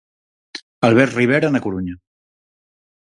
Albert 0.87 1.13
Rivera 1.19 1.47
na 1.51 1.63
Coruña. 1.65 1.95